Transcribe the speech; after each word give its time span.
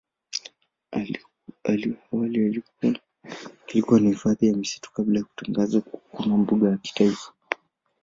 Awali 1.63 2.63
ilikuwa 3.67 3.99
ni 3.99 4.07
hifadhi 4.09 4.47
ya 4.47 4.53
misitu 4.53 4.91
kabla 4.93 5.19
ya 5.19 5.25
kutangazwa 5.25 5.81
kama 6.17 6.37
mbuga 6.37 6.69
ya 6.69 6.77
kitaifa. 6.77 7.33